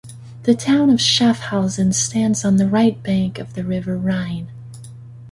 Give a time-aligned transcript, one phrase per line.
[0.45, 4.47] The town of Schaffhausen stands on the right bank of the river Rhine.